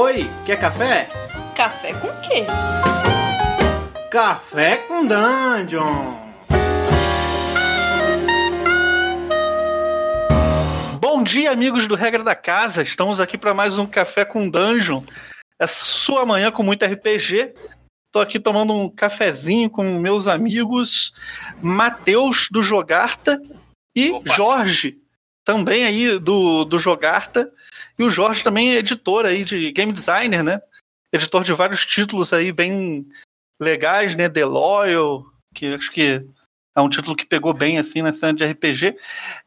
[0.00, 1.08] Oi, quer café?
[1.56, 2.46] Café com quê?
[4.08, 6.14] Café com Dungeon!
[11.00, 12.84] Bom dia, amigos do Regra da Casa.
[12.84, 15.02] Estamos aqui para mais um Café com Dungeon.
[15.58, 17.52] É sua manhã com muito RPG.
[18.06, 21.12] Estou aqui tomando um cafezinho com meus amigos
[21.60, 23.42] Matheus do Jogarta
[23.96, 24.32] e Opa.
[24.32, 24.98] Jorge,
[25.44, 27.52] também aí do, do Jogarta.
[27.98, 30.60] E o Jorge também é editor aí de game designer, né?
[31.12, 33.06] Editor de vários títulos aí bem
[33.60, 34.28] legais, né?
[34.28, 36.24] The Loyal, que acho que
[36.78, 38.96] é um título que pegou bem assim na cena de RPG.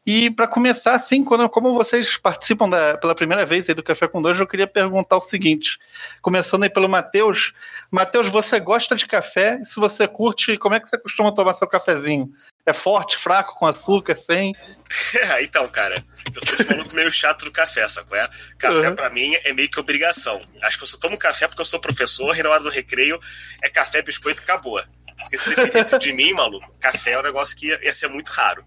[0.06, 4.20] E para começar, assim, quando, como vocês participam da, pela primeira vez do Café com
[4.20, 5.78] Dois, eu queria perguntar o seguinte:
[6.20, 7.52] começando aí pelo Matheus.
[7.90, 9.62] Matheus, você gosta de café?
[9.64, 12.30] Se você curte, como é que você costuma tomar seu cafezinho?
[12.64, 14.54] É forte, fraco, com açúcar, sem?
[15.42, 18.16] então, cara, eu sou um maluco meio chato do café, sacou?
[18.16, 18.28] É?
[18.58, 18.94] Café Uhum.
[18.94, 20.40] pra mim é meio que obrigação.
[20.62, 23.18] Acho que eu só tomo café porque eu sou professor e na hora do recreio
[23.62, 24.80] é café, biscoito e acabou.
[25.22, 28.28] Porque se dependesse de mim, maluco, café é um negócio que ia, ia ser muito
[28.30, 28.64] raro.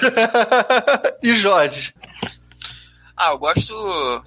[1.22, 1.92] e Jorge?
[3.16, 3.74] Ah, eu gosto,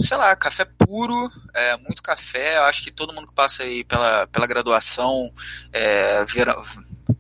[0.02, 2.58] sei lá, café puro, é, muito café.
[2.58, 5.34] Eu acho que todo mundo que passa aí pela, pela graduação,
[5.72, 6.62] é, vera-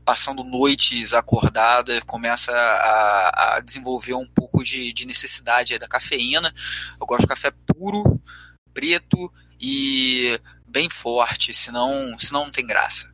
[0.03, 6.53] passando noites acordada, começa a, a desenvolver um pouco de, de necessidade aí da cafeína.
[6.99, 8.21] Eu gosto de café puro,
[8.73, 13.10] preto e bem forte, senão, senão não tem graça.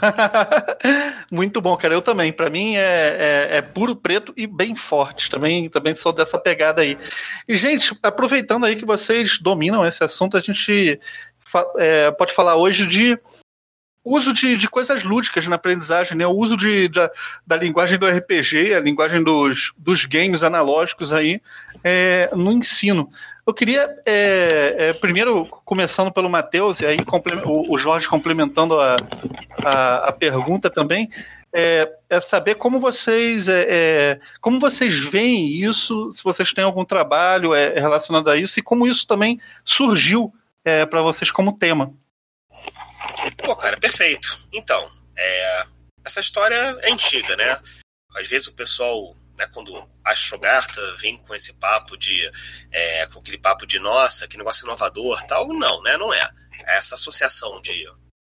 [1.30, 1.94] Muito bom, cara.
[1.94, 2.32] Eu também.
[2.32, 2.80] Pra mim é,
[3.50, 5.30] é, é puro preto e bem forte.
[5.30, 6.98] Também, também sou dessa pegada aí.
[7.48, 11.00] E, gente, aproveitando aí que vocês dominam esse assunto, a gente
[11.78, 13.18] é, pode falar hoje de
[14.04, 16.26] uso de, de coisas lúdicas na aprendizagem, né?
[16.26, 17.10] O uso de, da,
[17.46, 21.40] da linguagem do RPG, a linguagem dos, dos games analógicos aí
[21.82, 23.10] é, no ensino.
[23.46, 26.96] Eu queria, é, é, primeiro, começando pelo Matheus, e aí
[27.44, 28.96] o, o Jorge complementando a,
[29.62, 31.10] a, a pergunta também,
[31.52, 36.84] é, é saber como vocês é, é, como vocês veem isso, se vocês têm algum
[36.84, 40.32] trabalho é, relacionado a isso, e como isso também surgiu
[40.88, 41.92] para vocês como tema.
[43.44, 44.38] Pô, cara, perfeito.
[44.50, 44.82] Então,
[45.14, 45.64] é,
[46.02, 47.60] essa história é antiga, né?
[48.16, 49.70] Às vezes o pessoal, né, quando
[50.04, 52.30] acha Shogarta, vem com esse papo de.
[52.70, 55.48] é, com aquele papo de nossa, que negócio inovador tal.
[55.48, 55.96] Não, né?
[55.96, 56.28] Não é.
[56.66, 57.86] Essa associação de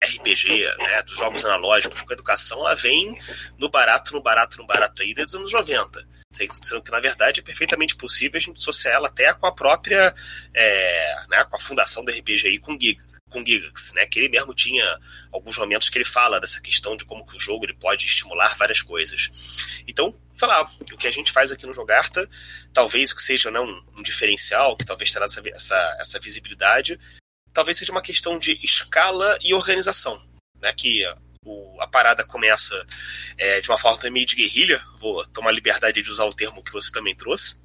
[0.02, 3.18] RPG, né, dos jogos analógicos com educação, ela vem
[3.58, 6.08] no barato, no barato, no barato aí desde os anos 90.
[6.30, 10.14] Sendo que, na verdade, é perfeitamente possível a gente associar ela até com a própria.
[10.54, 14.06] é, né, com a fundação do RPG aí com Giga com Gigax, né?
[14.06, 14.98] Que ele mesmo tinha
[15.30, 18.56] alguns momentos que ele fala dessa questão de como que o jogo ele pode estimular
[18.56, 19.30] várias coisas.
[19.86, 22.28] Então, sei lá, o que a gente faz aqui no Jogarta,
[22.72, 26.98] talvez que seja né, um, um diferencial, que talvez terá essa, essa, essa visibilidade,
[27.52, 30.22] talvez seja uma questão de escala e organização,
[30.62, 30.72] né?
[30.76, 31.04] Que
[31.44, 32.74] o, a parada começa
[33.36, 36.72] é, de uma forma meio de guerrilha, vou tomar liberdade de usar o termo que
[36.72, 37.60] você também trouxe,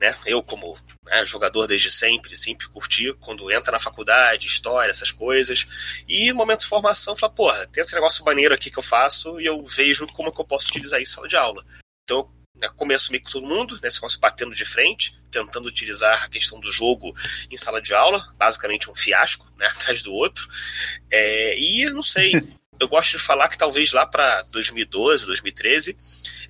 [0.00, 0.14] né?
[0.26, 5.66] Eu, como né, jogador desde sempre, sempre curti quando entra na faculdade, história, essas coisas.
[6.08, 9.46] E momento de formação, fala, porra, tem esse negócio maneiro aqui que eu faço e
[9.46, 11.64] eu vejo como que eu posso utilizar isso em sala de aula.
[12.04, 16.28] Então, né, começo meio com todo mundo, nesse negócio batendo de frente, tentando utilizar a
[16.28, 17.14] questão do jogo
[17.50, 20.48] em sala de aula, basicamente um fiasco, né, atrás do outro.
[21.10, 22.32] É, e não sei,
[22.80, 25.96] eu gosto de falar que talvez lá para 2012, 2013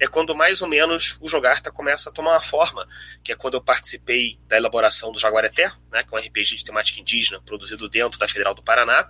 [0.01, 2.87] é quando mais ou menos o Jogarta começa a tomar uma forma,
[3.23, 6.65] que é quando eu participei da elaboração do Jaguareté, né, que é um RPG de
[6.65, 9.09] temática indígena produzido dentro da Federal do Paraná,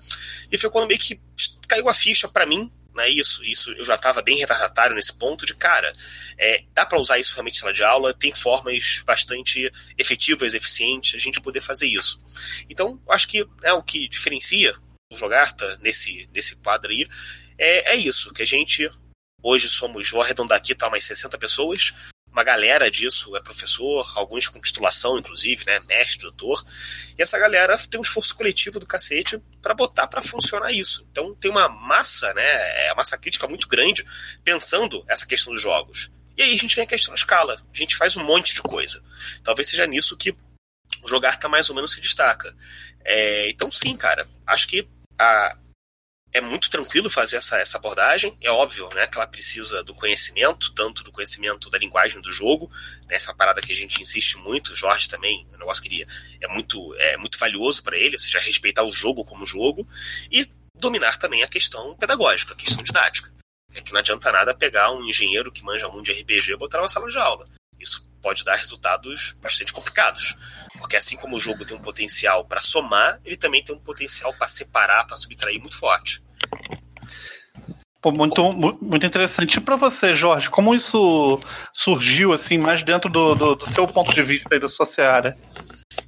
[0.50, 1.20] e foi quando meio que
[1.68, 5.44] caiu a ficha para mim, né, isso, isso eu já estava bem retardatário nesse ponto
[5.44, 5.92] de, cara,
[6.38, 11.14] é, dá para usar isso realmente em sala de aula, tem formas bastante efetivas, eficientes,
[11.14, 12.22] a gente poder fazer isso.
[12.68, 14.74] Então, eu acho que né, o que diferencia
[15.12, 17.08] Jogarta nesse, nesse quadro aí
[17.56, 18.88] é, é isso, que a gente
[19.40, 21.94] Hoje somos, vou arredondar aqui, tá, umas 60 pessoas.
[22.30, 25.78] Uma galera disso é professor, alguns com titulação, inclusive, né?
[25.86, 26.64] Mestre, doutor.
[27.16, 31.06] E essa galera tem um esforço coletivo do cacete para botar para funcionar isso.
[31.10, 32.86] Então tem uma massa, né?
[32.86, 34.04] É uma massa crítica muito grande
[34.42, 36.10] pensando essa questão dos jogos.
[36.36, 37.54] E aí a gente vem a questão da escala.
[37.54, 39.02] A gente faz um monte de coisa.
[39.44, 40.32] Talvez seja nisso que
[41.02, 42.54] o jogar tá mais ou menos se destaca.
[43.04, 44.26] É, então sim, cara.
[44.46, 44.86] Acho que
[45.18, 45.56] a,
[46.32, 48.36] é muito tranquilo fazer essa, essa abordagem.
[48.40, 52.70] É óbvio né, que ela precisa do conhecimento, tanto do conhecimento da linguagem do jogo,
[53.06, 55.88] né, essa parada que a gente insiste muito, o Jorge também, é um negócio que
[55.88, 56.06] ele,
[56.40, 59.86] é, muito, é muito valioso para ele, ou seja, respeitar o jogo como jogo,
[60.30, 63.30] e dominar também a questão pedagógica, a questão didática.
[63.74, 66.78] É que não adianta nada pegar um engenheiro que manja muito de RPG e botar
[66.78, 67.46] numa sala de aula.
[68.22, 70.36] Pode dar resultados bastante complicados.
[70.78, 74.32] Porque assim como o jogo tem um potencial para somar, ele também tem um potencial
[74.34, 76.22] para separar, para subtrair muito forte.
[78.00, 78.42] Pô, muito,
[78.80, 79.56] muito interessante.
[79.56, 81.40] E para você, Jorge, como isso
[81.72, 85.36] surgiu assim mais dentro do, do, do seu ponto de vista e da sua seara?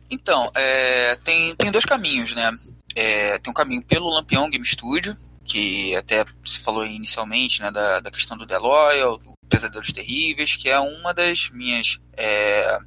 [0.08, 2.50] Então, é, tem, tem dois caminhos, né?
[2.96, 5.16] É, tem um caminho pelo Lampião Game Studio,
[5.50, 10.54] que até se falou inicialmente, né, da, da questão do The Loyal, do Pesadelos Terríveis,
[10.54, 12.78] que é uma das minhas é,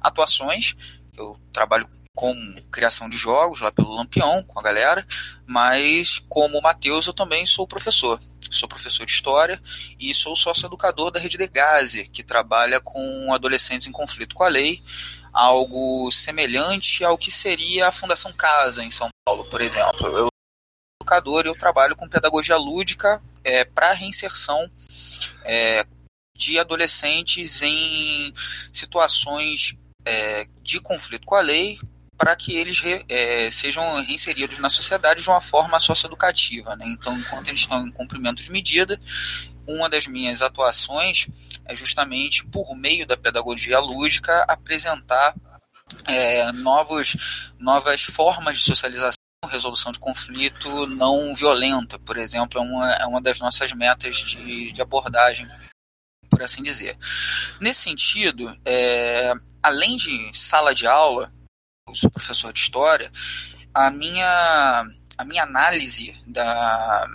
[0.00, 0.76] atuações.
[1.16, 2.32] Eu trabalho com
[2.70, 5.04] criação de jogos lá pelo Lampião, com a galera,
[5.44, 8.20] mas como o Matheus eu também sou professor.
[8.48, 9.60] Sou professor de História
[9.98, 14.48] e sou sócio-educador da Rede de Gaze, que trabalha com adolescentes em conflito com a
[14.48, 14.80] lei,
[15.32, 20.06] algo semelhante ao que seria a Fundação Casa em São Paulo, por exemplo.
[20.16, 20.28] Eu
[21.04, 24.68] educador, eu trabalho com pedagogia lúdica é, para reinserção
[25.44, 25.86] é,
[26.36, 28.32] de adolescentes em
[28.72, 31.78] situações é, de conflito com a lei,
[32.16, 36.74] para que eles re, é, sejam reinseridos na sociedade de uma forma socioeducativa.
[36.76, 36.86] Né?
[36.88, 38.98] Então, enquanto eles estão em cumprimento de medida,
[39.66, 41.26] uma das minhas atuações
[41.66, 45.34] é justamente por meio da pedagogia lúdica apresentar
[46.06, 52.92] é, novos, novas formas de socialização resolução de conflito não violenta, por exemplo, é uma,
[52.92, 55.48] é uma das nossas metas de, de abordagem,
[56.28, 56.96] por assim dizer.
[57.60, 59.32] Nesse sentido, é,
[59.62, 61.32] além de sala de aula,
[61.88, 63.10] eu sou professor de história,
[63.72, 64.86] a minha,
[65.18, 67.06] a minha análise da,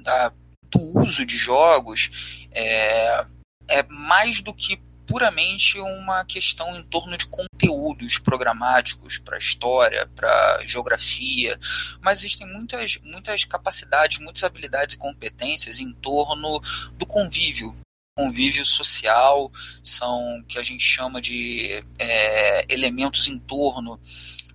[0.00, 0.32] da,
[0.70, 3.24] do uso de jogos é,
[3.68, 10.62] é mais do que puramente uma questão em torno de conteúdos programáticos para história, para
[10.66, 11.58] geografia,
[12.02, 16.60] mas existem muitas, muitas capacidades, muitas habilidades e competências em torno
[16.94, 17.74] do convívio.
[18.18, 19.52] Convívio social
[19.84, 24.00] são que a gente chama de é, elementos em torno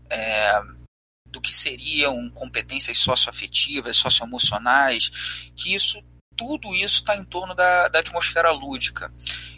[0.09, 0.62] é,
[1.27, 6.03] do que seriam competências socioafetivas, socioemocionais, que isso
[6.41, 9.13] tudo isso está em torno da, da atmosfera lúdica.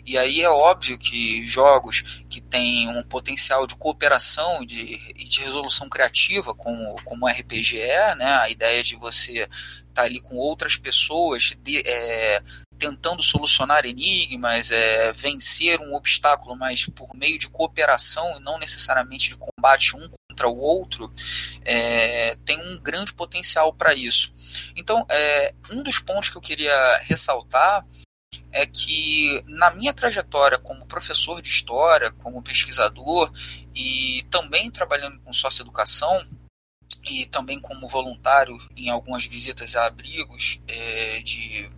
[0.06, 5.40] E aí é óbvio que jogos que têm um potencial de cooperação e de, de
[5.40, 8.36] resolução criativa, como, como RPG é, né?
[8.36, 9.50] a ideia de você estar
[9.94, 12.44] tá ali com outras pessoas de, é,
[12.78, 19.30] tentando solucionar enigmas, é, vencer um obstáculo, mas por meio de cooperação e não necessariamente
[19.30, 21.14] de combate um contra o outro,
[21.64, 24.34] é, tem um grande potencial para isso.
[24.76, 27.86] Então, é, um dos pontos que eu queria ressaltar
[28.52, 33.32] é que na minha trajetória como professor de história, como pesquisador
[33.76, 36.24] e também trabalhando com socioeducação
[37.10, 41.70] e também como voluntário em algumas visitas a abrigos é, de,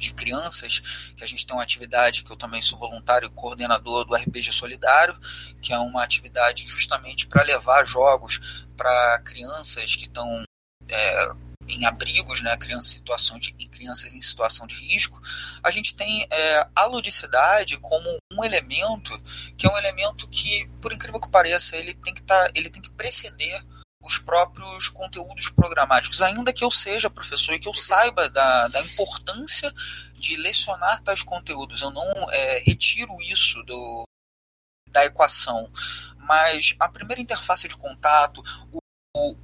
[0.00, 4.04] de crianças, que a gente tem uma atividade que eu também sou voluntário e coordenador
[4.04, 5.16] do RPG Solidário,
[5.60, 10.42] que é uma atividade justamente para levar jogos para crianças que estão
[10.88, 11.28] é,
[11.68, 15.20] em abrigos, né, crianças, situação de, em crianças em situação de risco,
[15.62, 19.16] a gente tem é, a ludicidade como um elemento
[19.56, 22.82] que é um elemento que, por incrível que pareça, ele tem que, tá, ele tem
[22.82, 23.62] que preceder
[24.02, 28.80] os próprios conteúdos programáticos, ainda que eu seja professor e que eu saiba da, da
[28.80, 29.72] importância
[30.14, 31.82] de lecionar tais conteúdos.
[31.82, 34.04] Eu não é, retiro isso do,
[34.88, 35.70] da equação,
[36.16, 38.42] mas a primeira interface de contato,
[39.14, 39.36] o,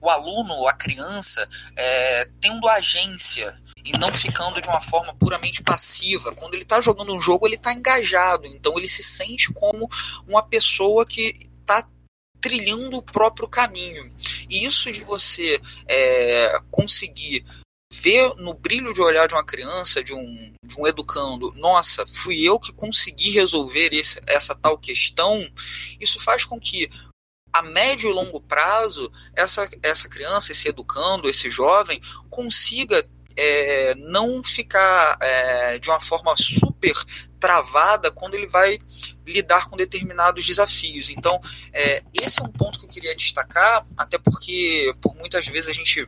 [0.00, 1.46] o aluno, a criança,
[1.76, 6.32] é, tendo agência e não ficando de uma forma puramente passiva.
[6.36, 9.90] Quando ele está jogando um jogo, ele está engajado, então ele se sente como
[10.28, 11.82] uma pessoa que está
[12.40, 14.08] trilhando o próprio caminho.
[14.48, 17.44] E isso de você é, conseguir
[17.92, 22.42] ver no brilho de olhar de uma criança, de um, de um educando, nossa, fui
[22.42, 25.38] eu que consegui resolver esse, essa tal questão,
[25.98, 26.88] isso faz com que
[27.52, 34.42] a médio e longo prazo, essa, essa criança, esse educando, esse jovem, consiga é, não
[34.42, 36.92] ficar é, de uma forma super
[37.38, 38.78] travada quando ele vai
[39.24, 41.08] lidar com determinados desafios.
[41.08, 41.40] Então,
[41.72, 45.72] é, esse é um ponto que eu queria destacar, até porque por muitas vezes a
[45.72, 46.06] gente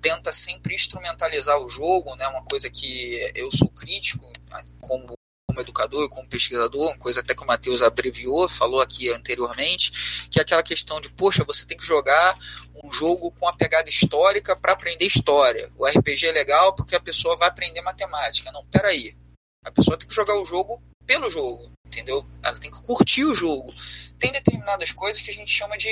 [0.00, 2.26] tenta sempre instrumentalizar o jogo, né?
[2.28, 4.32] Uma coisa que eu sou crítico,
[4.80, 5.12] como
[5.50, 10.38] como educador, como pesquisador, uma coisa até que o Matheus abreviou, falou aqui anteriormente, que
[10.38, 12.38] é aquela questão de, poxa, você tem que jogar
[12.84, 15.70] um jogo com a pegada histórica para aprender história.
[15.76, 18.52] O RPG é legal porque a pessoa vai aprender matemática.
[18.52, 19.16] Não, peraí.
[19.64, 22.24] A pessoa tem que jogar o jogo pelo jogo, entendeu?
[22.42, 23.74] Ela tem que curtir o jogo.
[24.18, 25.88] Tem determinadas coisas que a gente chama de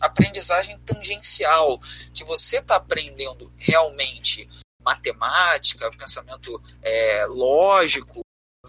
[0.00, 1.78] aprendizagem tangencial,
[2.14, 4.48] que você está aprendendo realmente
[4.82, 8.20] matemática, pensamento é, lógico,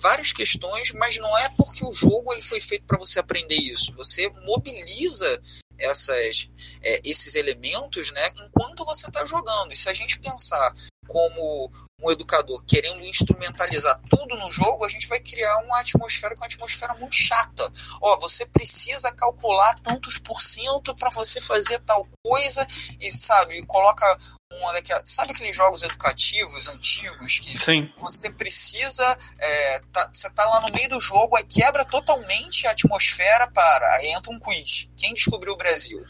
[0.02, 3.94] várias questões, mas não é porque o jogo ele foi feito para você aprender isso.
[3.96, 5.42] Você mobiliza
[5.78, 6.50] essas,
[6.82, 9.72] é, esses elementos né, enquanto você está jogando.
[9.72, 10.74] E se a gente pensar
[11.08, 16.40] como um educador querendo instrumentalizar tudo no jogo, a gente vai criar uma atmosfera que
[16.40, 17.72] é uma atmosfera muito chata.
[18.02, 22.66] Ó, você precisa calcular tantos por cento para você fazer tal coisa
[23.00, 24.18] e sabe, coloca
[24.60, 27.92] uma daquela, sabe aqueles jogos educativos antigos que Sim.
[27.98, 32.72] você precisa é, tá, você tá lá no meio do jogo aí quebra totalmente a
[32.72, 36.04] atmosfera para aí entra um quiz quem descobriu o Brasil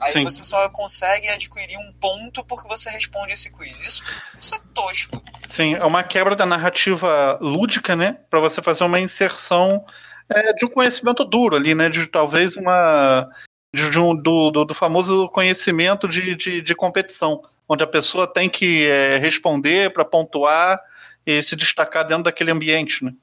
[0.00, 0.24] aí Sim.
[0.24, 4.04] você só consegue adquirir um ponto porque você responde esse quiz isso,
[4.40, 8.18] isso é tosco Sim, é uma quebra da narrativa lúdica, né?
[8.30, 9.84] Para você fazer uma inserção
[10.28, 11.88] é, de um conhecimento duro ali, né?
[11.88, 13.28] De talvez uma.
[13.74, 18.26] De, de um, do, do, do famoso conhecimento de, de, de competição, onde a pessoa
[18.26, 20.80] tem que é, responder para pontuar
[21.24, 23.14] e se destacar dentro daquele ambiente, né?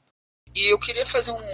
[0.55, 1.51] E eu queria fazer um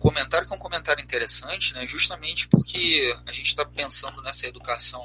[0.00, 1.84] comentário que é um comentário interessante, né?
[1.88, 5.02] Justamente porque a gente está pensando nessa educação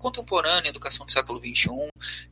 [0.00, 1.68] contemporânea, educação do século XXI,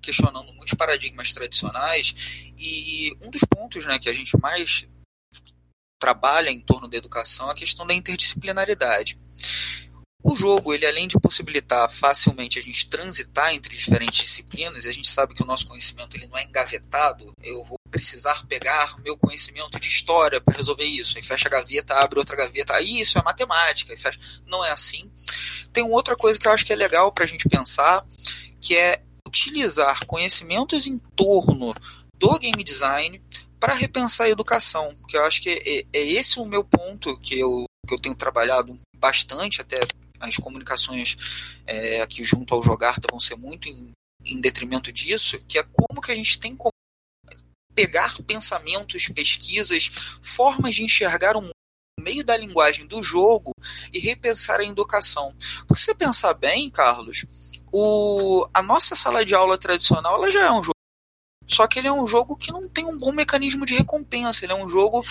[0.01, 2.15] questionando muitos paradigmas tradicionais
[2.59, 4.87] e um dos pontos, né, que a gente mais
[5.99, 9.19] trabalha em torno da educação é a questão da interdisciplinaridade.
[10.27, 14.93] O jogo, ele além de possibilitar facilmente a gente transitar entre diferentes disciplinas, e a
[14.93, 19.19] gente sabe que o nosso conhecimento ele não é engavetado, eu vou precisar pegar meu
[19.19, 23.19] conhecimento de história para resolver isso, aí fecha a gaveta, abre outra gaveta, aí isso
[23.19, 24.19] é matemática, fecha...
[24.47, 25.13] não é assim.
[25.75, 28.03] Tem outra coisa que eu acho que é legal para a gente pensar,
[28.63, 31.75] que é utilizar conhecimentos em torno
[32.19, 33.23] do game design
[33.61, 37.39] para repensar a educação, que eu acho que é, é esse o meu ponto que
[37.39, 39.81] eu, que eu tenho trabalhado bastante, até
[40.25, 41.17] as comunicações
[41.67, 43.93] é, aqui junto ao Jogarta vão ser muito em,
[44.25, 46.73] em detrimento disso, que é como que a gente tem como
[47.75, 49.91] pegar pensamentos, pesquisas,
[50.23, 51.53] formas de enxergar o mundo
[51.99, 53.53] no meio da linguagem do jogo
[53.93, 55.35] e repensar a educação.
[55.67, 57.27] Porque se você pensar bem, Carlos,
[57.73, 60.75] o, a nossa sala de aula tradicional ela já é um jogo.
[61.47, 64.45] Só que ele é um jogo que não tem um bom mecanismo de recompensa.
[64.45, 65.05] Ele é um jogo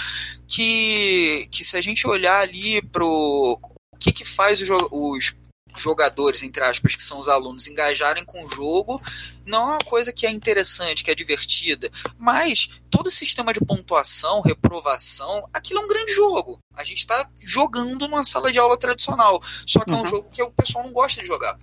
[0.48, 3.60] que, que se a gente olhar ali pro
[4.04, 5.36] que, que faz os, os
[5.76, 9.02] jogadores, entre aspas, que são os alunos, engajarem com o jogo,
[9.46, 13.60] não é uma coisa que é interessante, que é divertida, mas todo o sistema de
[13.62, 16.60] pontuação, reprovação, aquilo é um grande jogo.
[16.76, 20.00] A gente está jogando numa sala de aula tradicional, só que uhum.
[20.00, 21.58] é um jogo que o pessoal não gosta de jogar.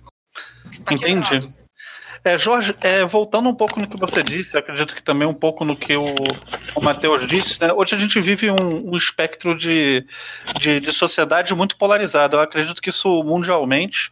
[0.83, 1.21] Tá Entendi.
[1.21, 1.60] Quebrado.
[2.23, 5.65] É, Jorge, é, voltando um pouco no que você disse, acredito que também um pouco
[5.65, 6.13] no que o,
[6.75, 7.73] o Matheus disse, né?
[7.73, 10.05] hoje a gente vive um, um espectro de,
[10.59, 12.37] de, de, sociedade muito polarizado.
[12.37, 14.11] Eu acredito que isso mundialmente.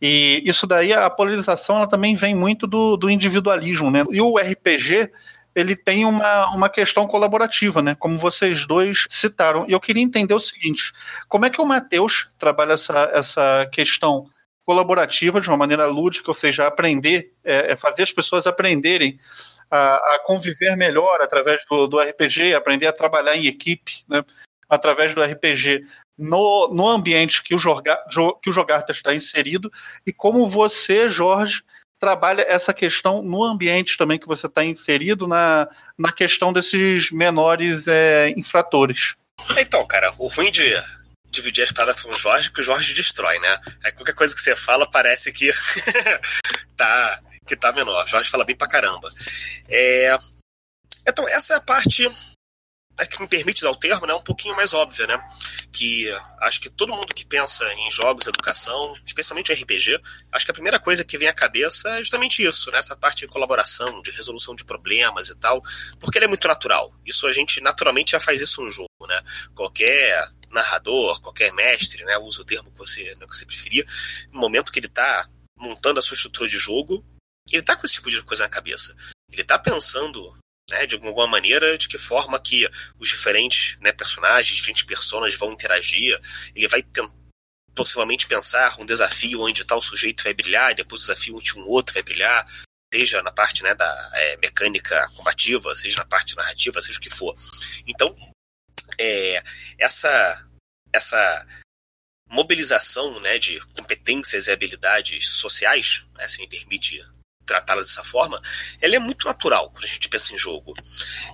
[0.00, 4.02] E isso daí, a polarização, ela também vem muito do, do individualismo, né?
[4.10, 5.12] E o RPG,
[5.54, 7.94] ele tem uma, uma questão colaborativa, né?
[7.94, 9.66] Como vocês dois citaram.
[9.68, 10.92] E eu queria entender o seguinte:
[11.28, 14.28] como é que o Matheus trabalha essa, essa questão
[14.64, 19.18] colaborativa de uma maneira lúdica, ou seja, aprender, é, é fazer as pessoas aprenderem
[19.70, 24.24] a, a conviver melhor através do, do, RPG, aprender a trabalhar em equipe, né,
[24.68, 25.84] através do RPG
[26.16, 27.98] no, no ambiente que o, Jorga,
[28.42, 29.70] que o Jogarta está inserido,
[30.06, 31.62] e como você, Jorge,
[31.98, 37.88] trabalha essa questão no ambiente também que você está inserido, na, na questão desses menores
[37.88, 39.14] é, infratores.
[39.56, 40.74] Então, cara, o ruim de
[41.32, 43.60] dividir as paradas com o Jorge, que o Jorge destrói, né?
[43.82, 45.50] Aí qualquer coisa que você fala parece que
[46.76, 48.04] tá, que tá menor.
[48.04, 49.10] O Jorge fala bem pra caramba.
[49.68, 50.16] É...
[51.08, 52.08] Então, essa é a parte
[52.98, 55.18] é que me permite dar o termo, né, um pouquinho mais óbvia, né?
[55.72, 59.98] Que acho que todo mundo que pensa em jogos, educação, especialmente RPG,
[60.30, 62.78] acho que a primeira coisa que vem à cabeça é justamente isso, né?
[62.78, 65.62] Essa parte de colaboração, de resolução de problemas e tal,
[65.98, 66.94] porque ele é muito natural.
[67.04, 69.20] Isso a gente naturalmente já faz isso no jogo, né?
[69.54, 73.86] Qualquer narrador, qualquer mestre, né, usa o termo que você, né, que você preferir,
[74.30, 77.04] no momento que ele está montando a sua estrutura de jogo,
[77.50, 78.94] ele está com esse tipo de coisa na cabeça.
[79.30, 80.20] Ele está pensando,
[80.70, 82.68] né, de alguma maneira, de que forma que
[82.98, 86.18] os diferentes né, personagens, diferentes personas vão interagir.
[86.54, 87.12] Ele vai tentar
[87.74, 91.66] possivelmente pensar um desafio onde tal sujeito vai brilhar, e depois o desafio onde um
[91.66, 92.46] outro vai brilhar,
[92.92, 97.08] seja na parte né, da é, mecânica combativa, seja na parte narrativa, seja o que
[97.08, 97.34] for.
[97.86, 98.14] Então,
[98.98, 99.42] é,
[99.78, 100.48] essa,
[100.92, 101.46] essa
[102.28, 107.00] mobilização né, de competências e habilidades sociais, né, se me permite
[107.44, 108.40] tratá-las dessa forma,
[108.80, 110.74] ela é muito natural quando a gente pensa em jogo.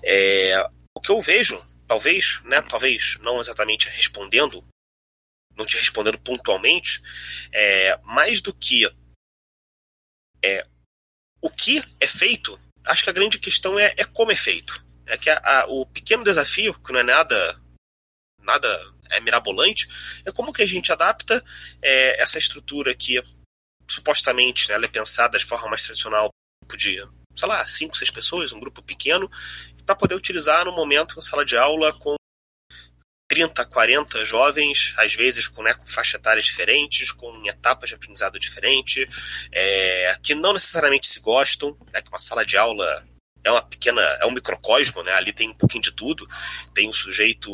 [0.04, 0.58] É,
[0.96, 4.66] o que eu vejo, talvez, né, talvez não exatamente respondendo,
[5.56, 7.00] não te respondendo pontualmente,
[7.52, 8.84] é, mais do que
[10.42, 10.66] é,
[11.40, 14.84] o que é feito, acho que a grande questão é, é como é feito.
[15.08, 17.60] É que a, a, o pequeno desafio, que não é nada,
[18.42, 18.68] nada
[19.10, 19.88] é mirabolante,
[20.24, 21.42] é como que a gente adapta
[21.82, 23.22] é, essa estrutura que
[23.90, 26.28] supostamente né, ela é pensada de forma mais tradicional,
[26.68, 29.30] podia, sei lá, cinco, seis pessoas, um grupo pequeno,
[29.86, 32.14] para poder utilizar no momento na sala de aula com
[33.30, 38.38] 30, 40 jovens, às vezes com, né, com faixa etárias diferentes, com etapas de aprendizado
[38.38, 39.06] diferente,
[39.52, 43.06] é, que não necessariamente se gostam, né, que uma sala de aula
[43.48, 46.26] é uma pequena, é um microcosmo, né, ali tem um pouquinho de tudo,
[46.74, 47.50] tem um sujeito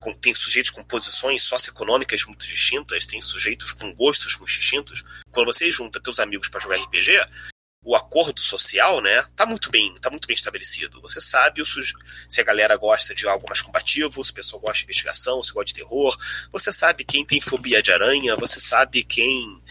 [0.00, 5.02] com, tem sujeitos com posições socioeconômicas muito distintas, tem sujeitos com gostos muito distintos.
[5.30, 7.12] Quando você junta teus amigos para jogar RPG,
[7.86, 11.00] o acordo social, né, tá muito bem, tá muito bem estabelecido.
[11.02, 11.62] Você sabe
[12.28, 15.52] se a galera gosta de algo mais combativo, se o pessoal gosta de investigação, se
[15.52, 16.18] gosta de terror.
[16.50, 19.62] Você sabe quem tem fobia de aranha, você sabe quem,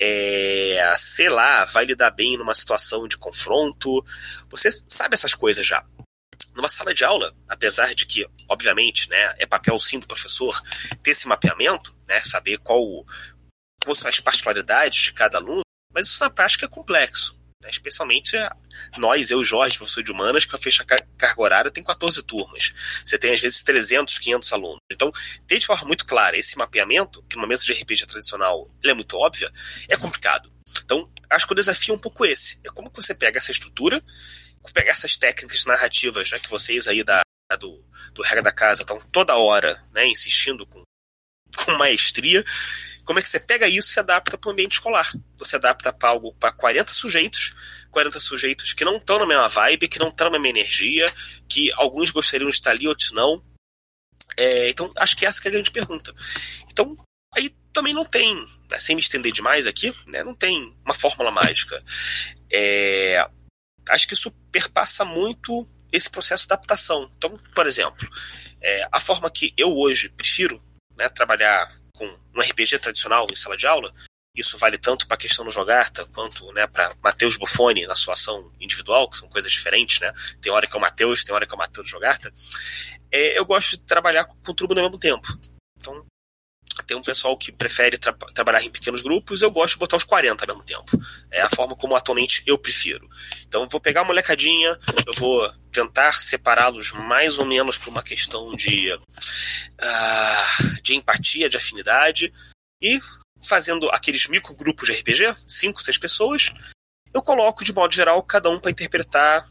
[0.00, 4.02] é, sei lá, vai lidar bem numa situação de confronto.
[4.48, 5.84] Você sabe essas coisas já.
[6.54, 10.58] Numa sala de aula, apesar de que, obviamente, né, é papel sim do professor
[11.02, 12.80] ter esse mapeamento, né, saber qual,
[13.84, 15.60] quais são as particularidades de cada aluno,
[15.92, 17.37] mas isso na prática é complexo.
[17.62, 17.70] Né?
[17.70, 18.36] Especialmente
[18.96, 22.72] nós, eu, Jorge, professor de humanas, que a fecha carga horária tem 14 turmas.
[23.04, 24.78] Você tem, às vezes, 300, 500 alunos.
[24.90, 25.10] Então,
[25.46, 29.16] ter de forma muito clara esse mapeamento, que numa mesa de RPG tradicional é muito
[29.16, 29.52] óbvia,
[29.88, 30.52] é complicado.
[30.84, 32.60] Então, acho que o desafio é um pouco esse.
[32.64, 34.02] É como que você pega essa estrutura,
[34.72, 37.22] pega essas técnicas narrativas, né, que vocês aí da,
[37.58, 40.82] do, do Regra da Casa estão toda hora né, insistindo com,
[41.56, 42.44] com maestria,
[43.08, 45.10] como é que você pega isso e se adapta para o ambiente escolar?
[45.38, 47.54] Você adapta para algo para 40 sujeitos,
[47.90, 51.10] 40 sujeitos que não estão na mesma vibe, que não estão na mesma energia,
[51.48, 53.42] que alguns gostariam de estar ali, outros não.
[54.36, 56.14] É, então, acho que essa que é a grande pergunta.
[56.70, 56.98] Então,
[57.34, 58.34] aí também não tem,
[58.70, 61.82] né, sem me estender demais aqui, né, não tem uma fórmula mágica.
[62.52, 63.26] É,
[63.88, 67.10] acho que isso perpassa muito esse processo de adaptação.
[67.16, 68.06] Então, por exemplo,
[68.60, 70.62] é, a forma que eu hoje prefiro
[70.94, 73.92] né, trabalhar com um RPG tradicional em sala de aula,
[74.34, 78.14] isso vale tanto para a questão do Jogarta quanto né, para Matheus Buffoni na sua
[78.14, 80.12] ação individual, que são coisas diferentes, né?
[80.40, 82.32] Tem hora que é o Matheus, tem hora que é o Matheus Jogarta.
[83.10, 85.26] É, eu gosto de trabalhar com o Trubo no mesmo tempo.
[86.88, 90.04] Tem um pessoal que prefere tra trabalhar em pequenos grupos, eu gosto de botar os
[90.04, 90.98] 40 ao mesmo tempo.
[91.30, 93.06] É a forma como atualmente eu prefiro.
[93.46, 98.02] Então eu vou pegar uma molecadinha, eu vou tentar separá-los mais ou menos por uma
[98.02, 102.32] questão de, uh, de empatia, de afinidade,
[102.80, 102.98] e
[103.46, 106.54] fazendo aqueles micro grupos de RPG, 5, 6 pessoas,
[107.12, 109.46] eu coloco de modo geral cada um para interpretar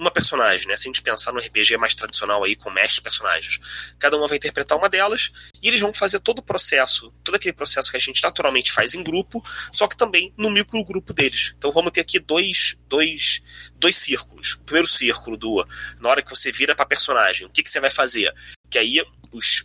[0.00, 0.76] uma personagem, né?
[0.76, 3.60] Se a gente pensar no RPG mais tradicional aí, com mestres personagens.
[3.98, 5.30] Cada uma vai interpretar uma delas
[5.62, 8.94] e eles vão fazer todo o processo, todo aquele processo que a gente naturalmente faz
[8.94, 11.54] em grupo, só que também no micro grupo deles.
[11.56, 13.42] Então vamos ter aqui dois, dois,
[13.76, 14.54] dois círculos.
[14.54, 15.66] O primeiro círculo do
[16.00, 18.34] na hora que você vira para personagem, o que, que você vai fazer?
[18.70, 19.64] Que aí os,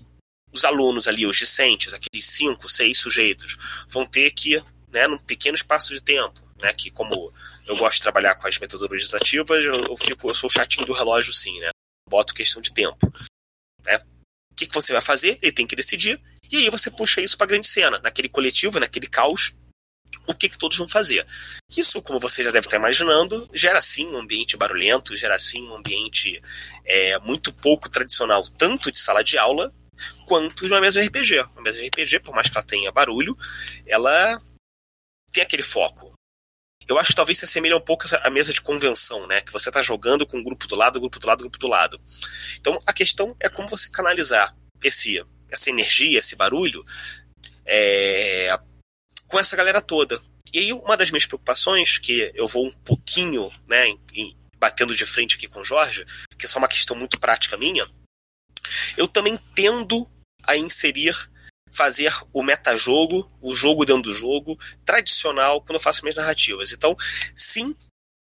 [0.52, 5.56] os alunos ali, os discentes, aqueles cinco, seis sujeitos, vão ter que, né, num pequeno
[5.56, 7.34] espaço de tempo, né, que como
[7.68, 11.34] eu gosto de trabalhar com as metodologias ativas, eu, fico, eu sou chatinho do relógio
[11.34, 11.70] sim, né?
[12.10, 13.12] Boto questão de tempo.
[13.86, 13.98] Né?
[14.52, 15.38] O que, que você vai fazer?
[15.42, 16.22] Ele tem que decidir.
[16.52, 19.54] E aí você puxa isso para grande cena, naquele coletivo, naquele caos,
[20.28, 21.26] o que, que todos vão fazer.
[21.76, 25.76] Isso, como você já deve estar imaginando, gera sim um ambiente barulhento, gera sim um
[25.76, 26.42] ambiente
[26.86, 29.74] é, muito pouco tradicional, tanto de sala de aula
[30.26, 31.42] quanto de uma mesa de RPG.
[31.54, 33.36] Uma mesa de RPG, por mais que ela tenha barulho,
[33.86, 34.42] ela
[35.34, 36.15] tem aquele foco
[36.88, 39.42] eu acho que talvez se assemelhe um pouco à mesa de convenção, né?
[39.42, 42.00] Que você está jogando com um grupo do lado, grupo do lado, grupo do lado.
[42.60, 46.84] Então a questão é como você canalizar esse, essa energia, esse barulho
[47.66, 48.58] é,
[49.28, 50.20] com essa galera toda.
[50.54, 54.96] E aí uma das minhas preocupações, que eu vou um pouquinho né, em, em, batendo
[54.96, 56.06] de frente aqui com o Jorge,
[56.38, 57.88] que é só uma questão muito prática minha,
[58.96, 60.10] eu também tendo
[60.44, 61.16] a inserir
[61.76, 66.72] fazer o metajogo, o jogo dentro do jogo, tradicional, quando eu faço minhas narrativas.
[66.72, 66.96] Então,
[67.36, 67.76] sim,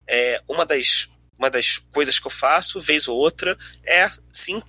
[0.07, 4.61] é, uma, das, uma das coisas que eu faço, vez ou outra, é sim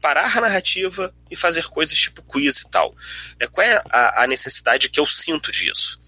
[0.00, 2.94] parar a narrativa e fazer coisas tipo quiz e tal.
[3.40, 6.00] É, qual é a, a necessidade que eu sinto disso?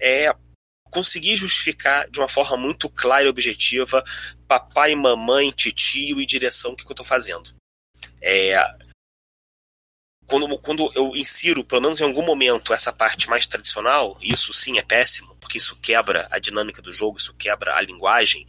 [0.00, 0.34] É
[0.90, 4.02] conseguir justificar de uma forma muito clara e objetiva
[4.48, 7.54] papai, mamãe, titio e direção o que, que eu estou fazendo.
[8.20, 8.56] É,
[10.26, 14.78] quando, quando eu insiro, pelo menos em algum momento, essa parte mais tradicional, isso sim
[14.78, 18.46] é péssimo, porque isso quebra a dinâmica do jogo, isso quebra a linguagem,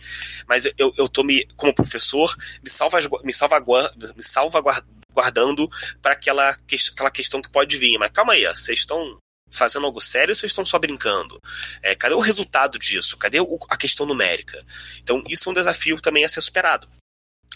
[0.48, 5.70] mas eu, eu tô me, como professor, me, salva, me, salvaguard, me salvaguardando
[6.02, 7.98] para aquela, aquela questão que pode vir.
[7.98, 11.40] Mas calma aí, vocês estão fazendo algo sério ou vocês estão só brincando?
[11.84, 13.18] É, cadê o resultado disso?
[13.18, 14.64] Cadê o, a questão numérica?
[15.02, 16.88] Então, isso é um desafio também a ser superado.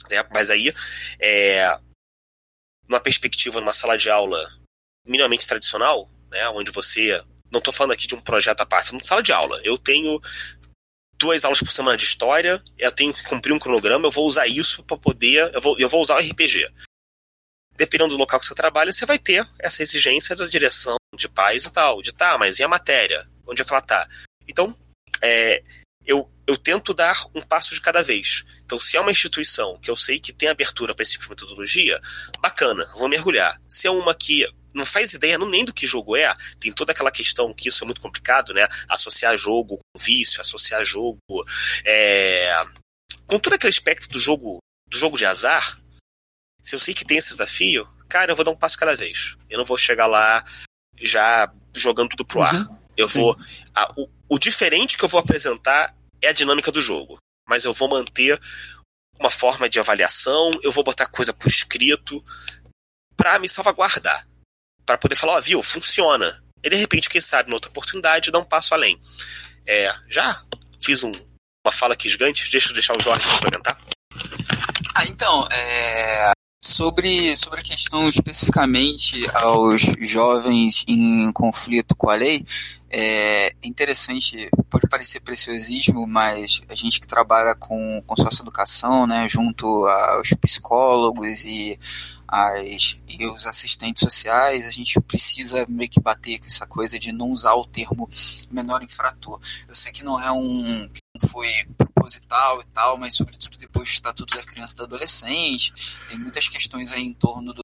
[0.10, 0.23] Né?
[0.31, 0.73] Mas aí,
[1.19, 1.77] é,
[2.91, 4.38] numa perspectiva, numa sala de aula
[5.06, 7.23] minimamente tradicional, né, onde você.
[7.49, 9.60] Não estou falando aqui de um projeto à parte, numa sala de aula.
[9.63, 10.21] Eu tenho
[11.17, 14.47] duas aulas por semana de história, eu tenho que cumprir um cronograma, eu vou usar
[14.47, 15.54] isso para poder.
[15.54, 16.67] Eu vou, eu vou usar o RPG.
[17.75, 21.65] Dependendo do local que você trabalha, você vai ter essa exigência da direção de pais
[21.65, 23.27] e tal, de tá, mas e a matéria?
[23.47, 24.08] Onde é que ela tá?
[24.47, 24.77] Então,
[25.21, 25.63] é,
[26.06, 28.44] eu, eu tento dar um passo de cada vez.
[28.66, 31.30] Então, se é uma instituição que eu sei que tem abertura para esse tipo de
[31.30, 32.00] metodologia,
[32.40, 33.60] bacana, vou mergulhar.
[33.68, 36.92] Se é uma que não faz ideia não nem do que jogo é, tem toda
[36.92, 38.68] aquela questão que isso é muito complicado, né?
[38.88, 41.20] Associar jogo com vício, associar jogo
[41.84, 42.54] é,
[43.28, 45.80] com todo aquele aspecto do jogo do jogo de azar.
[46.62, 49.36] Se eu sei que tem esse desafio, cara, eu vou dar um passo cada vez.
[49.50, 50.44] Eu não vou chegar lá
[51.02, 52.81] já jogando tudo pro ar.
[53.02, 53.22] Eu Sim.
[53.22, 53.38] vou.
[53.76, 57.18] A, o, o diferente que eu vou apresentar é a dinâmica do jogo.
[57.48, 58.40] Mas eu vou manter
[59.20, 62.24] uma forma de avaliação, eu vou botar coisa por escrito
[63.16, 64.26] para me salvaguardar
[64.86, 66.44] para poder falar, ó, oh, viu, funciona.
[66.64, 69.00] E de repente, quem sabe, na outra oportunidade, dá um passo além.
[69.66, 70.44] É, já
[70.84, 71.12] fiz um,
[71.66, 73.80] uma fala aqui gigante, deixa eu deixar o Jorge complementar.
[74.94, 76.32] Ah, então, é,
[76.71, 82.45] sobre, sobre a questão especificamente aos jovens em conflito com a lei,
[82.89, 89.86] é interessante, pode parecer preciosismo, mas a gente que trabalha com, com socioeducação, né, junto
[89.88, 91.79] aos psicólogos e
[92.27, 97.12] as, e os assistentes sociais, a gente precisa meio que bater com essa coisa de
[97.12, 98.10] não usar o termo
[98.49, 99.39] menor infrator.
[99.67, 100.89] Eu sei que não é um
[101.27, 105.73] foi proposital e tal, mas sobretudo depois do Estatuto da Criança e do Adolescente,
[106.07, 107.62] tem muitas questões aí em torno do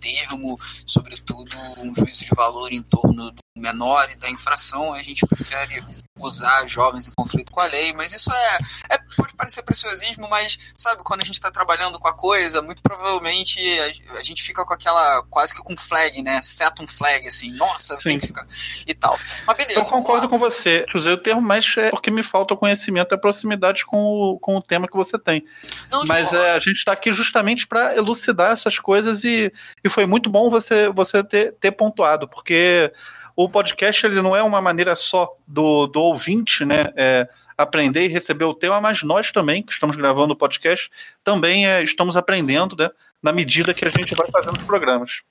[0.00, 5.26] termo, sobretudo um juízo de valor em torno do menor e da infração, a gente
[5.26, 5.82] prefere
[6.18, 8.58] usar jovens em conflito com a lei, mas isso é,
[8.94, 12.82] é pode parecer preciosismo, mas sabe, quando a gente está trabalhando com a coisa, muito
[12.82, 17.26] provavelmente a, a, gente fica com aquela, quase que com flag, né, seta um flag,
[17.26, 18.10] assim, nossa, Sim.
[18.10, 18.46] tem que ficar,
[18.86, 19.18] e tal.
[19.46, 19.80] Mas beleza.
[19.80, 23.14] Eu concordo com você, usei o termo, mas é porque me falta o conhecimento e
[23.14, 25.44] a proximidade com o, com o tema que você tem.
[25.90, 30.06] Não, mas é, a gente está aqui justamente para elucidar essas coisas e, e foi
[30.06, 32.92] muito bom você, você ter, ter pontuado, porque
[33.36, 36.86] o podcast ele não é uma maneira só do, do ouvinte, né?
[36.96, 40.90] É, aprender e receber o tema, mas nós também, que estamos gravando o podcast,
[41.22, 42.90] também é, estamos aprendendo, né?
[43.22, 45.22] Na medida que a gente vai fazendo os programas.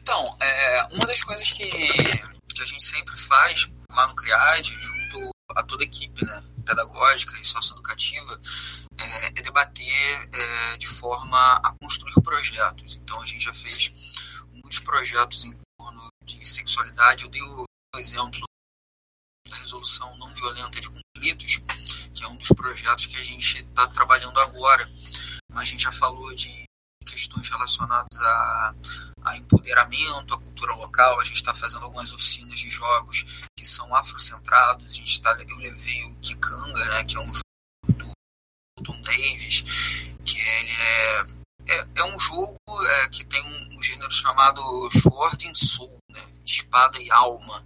[0.00, 5.30] Então, é, uma das coisas que, que a gente sempre faz lá no CRIAD, junto
[5.54, 8.40] a toda a equipe né, pedagógica e socioeducativa,
[8.98, 12.96] é, é debater é, de forma a construir projetos.
[12.96, 13.92] Então, a gente já fez
[14.52, 15.54] muitos projetos em
[16.26, 17.64] de sexualidade, eu dei o
[17.96, 18.40] exemplo
[19.48, 21.58] da resolução não violenta de conflitos,
[22.14, 24.90] que é um dos projetos que a gente está trabalhando agora.
[25.54, 26.66] A gente já falou de
[27.06, 28.74] questões relacionadas a,
[29.22, 31.20] a empoderamento, a cultura local.
[31.20, 34.90] A gente está fazendo algumas oficinas de jogos que são afrocentrados.
[34.90, 37.42] A gente tá, eu levei o Kikanga, né, que é um jogo
[38.76, 39.62] do Tom Davis,
[40.24, 41.24] que ele é,
[41.96, 42.56] é, um jogo
[43.02, 45.98] é, que tem um, um, gênero chamado Sword and Soul,
[46.44, 47.64] Espada e Alma,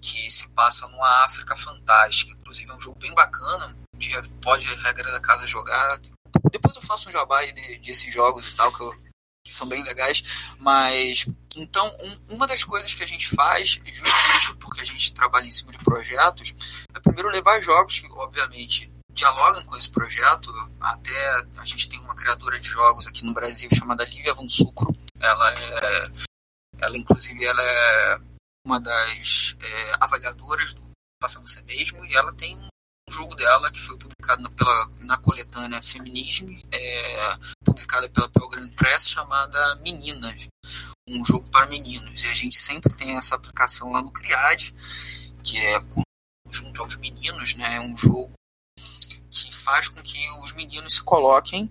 [0.00, 2.32] que se passa numa África fantástica.
[2.32, 3.76] Inclusive é um jogo bem bacana.
[3.96, 6.00] Dia pode regra da casa jogar.
[6.50, 8.94] Depois eu faço um jabá de, desses jogos e tal, que, eu,
[9.44, 10.22] que são bem legais.
[10.58, 15.46] Mas, então, um, uma das coisas que a gente faz, justamente porque a gente trabalha
[15.46, 16.54] em cima de projetos,
[16.94, 20.50] é primeiro levar jogos que, obviamente, dialogam com esse projeto.
[20.80, 24.94] Até a gente tem uma criadora de jogos aqui no Brasil chamada Lívia Von Sucro.
[25.20, 26.12] Ela é
[26.82, 28.20] ela, inclusive, ela é
[28.66, 30.82] uma das é, avaliadoras do
[31.20, 35.80] Passa Você Mesmo e ela tem um jogo dela que foi publicado pela, na coletânea
[35.80, 40.48] Feminismo, é, publicada pela Pelgrane Press, chamada Meninas,
[41.08, 42.24] um jogo para meninos.
[42.24, 44.74] E a gente sempre tem essa aplicação lá no CRIAD,
[45.44, 45.78] que é
[46.50, 47.80] junto aos meninos, né?
[47.80, 48.32] Um jogo
[49.62, 51.70] faz com que os meninos se coloquem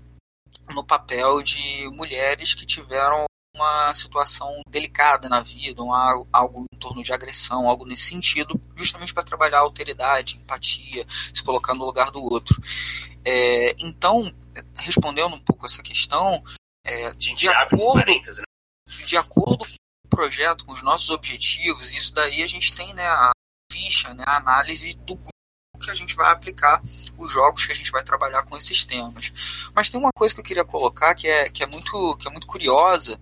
[0.73, 7.03] no papel de mulheres que tiveram uma situação delicada na vida, um, algo em torno
[7.03, 12.11] de agressão, algo nesse sentido, justamente para trabalhar a alteridade, empatia, se colocar no lugar
[12.11, 12.59] do outro.
[13.25, 14.33] É, então,
[14.75, 16.41] respondendo um pouco essa questão,
[16.85, 18.21] é, de, acordo, né?
[19.05, 19.65] de acordo com
[20.05, 23.31] o projeto, com os nossos objetivos, isso daí a gente tem né, a
[23.71, 25.17] ficha, né, a análise do
[25.85, 26.81] que a gente vai aplicar
[27.17, 29.69] os jogos que a gente vai trabalhar com esses temas.
[29.73, 32.31] Mas tem uma coisa que eu queria colocar que é, que é, muito, que é
[32.31, 33.19] muito curiosa,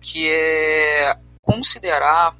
[0.00, 2.34] que é considerar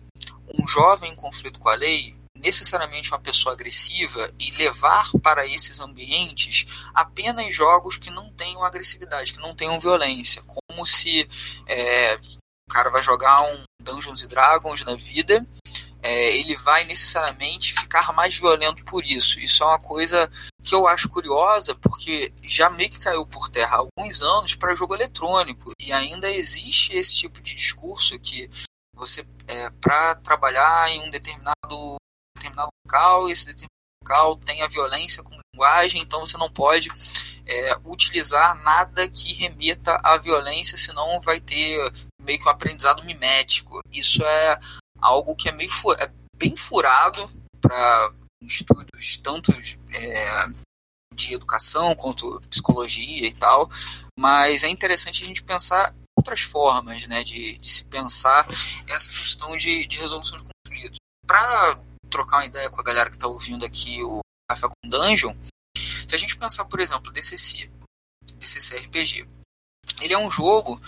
[0.58, 5.78] um jovem em conflito com a lei necessariamente uma pessoa agressiva e levar para esses
[5.78, 11.28] ambientes apenas jogos que não tenham agressividade, que não tenham violência, como se
[11.66, 15.46] é, o cara vai jogar um Dungeons Dragons na vida,
[16.02, 19.38] é, ele vai necessariamente ficar mais violento por isso.
[19.38, 20.30] Isso é uma coisa
[20.62, 24.74] que eu acho curiosa, porque já meio que caiu por terra há alguns anos para
[24.74, 28.50] jogo eletrônico e ainda existe esse tipo de discurso que
[28.94, 31.96] você é, para trabalhar em um determinado,
[32.36, 33.70] determinado local, esse determinado
[34.02, 36.88] local tem a violência como linguagem, então você não pode
[37.46, 41.78] é, utilizar nada que remeta à violência, senão vai ter
[42.22, 43.80] meio que um aprendizado mimético.
[43.90, 44.60] Isso é
[45.00, 50.46] algo que é meio é bem furado para estudos tanto é,
[51.14, 53.70] de educação quanto psicologia e tal,
[54.18, 58.46] mas é interessante a gente pensar outras formas né, de, de se pensar
[58.88, 60.96] essa questão de, de resolução de conflito.
[61.26, 61.78] Para
[62.10, 65.34] trocar uma ideia com a galera que está ouvindo aqui o Café com Dungeon,
[65.76, 67.70] se a gente pensar, por exemplo, DCC,
[68.34, 69.28] DCC RPG,
[70.02, 70.80] ele é um jogo